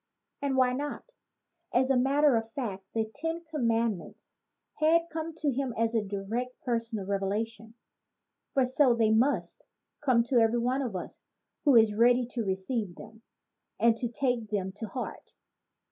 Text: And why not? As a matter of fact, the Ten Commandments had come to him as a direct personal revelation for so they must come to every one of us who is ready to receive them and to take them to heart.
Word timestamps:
And 0.41 0.55
why 0.57 0.73
not? 0.73 1.11
As 1.71 1.91
a 1.91 1.95
matter 1.95 2.35
of 2.35 2.49
fact, 2.49 2.85
the 2.95 3.05
Ten 3.13 3.43
Commandments 3.47 4.35
had 4.79 5.11
come 5.11 5.35
to 5.35 5.51
him 5.51 5.75
as 5.77 5.93
a 5.93 6.01
direct 6.03 6.59
personal 6.63 7.05
revelation 7.05 7.75
for 8.55 8.65
so 8.65 8.95
they 8.95 9.11
must 9.11 9.67
come 10.03 10.23
to 10.23 10.39
every 10.39 10.57
one 10.57 10.81
of 10.81 10.95
us 10.95 11.21
who 11.65 11.75
is 11.75 11.93
ready 11.93 12.25
to 12.31 12.43
receive 12.43 12.95
them 12.95 13.21
and 13.79 13.95
to 13.97 14.09
take 14.09 14.49
them 14.49 14.71
to 14.77 14.87
heart. 14.87 15.35